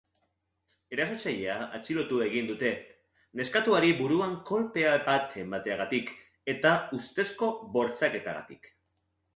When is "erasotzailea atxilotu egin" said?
0.95-2.49